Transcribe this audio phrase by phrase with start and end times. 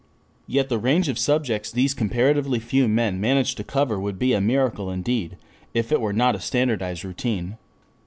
[0.47, 4.41] Yet the range of subjects these comparatively few men manage to cover would be a
[4.41, 5.37] miracle indeed,
[5.75, 7.57] if it were not a standardized routine.